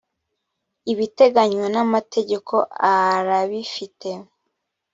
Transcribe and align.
ibiteganywa 0.91 1.65
namategeko 1.75 2.55
arabifite. 2.93 4.09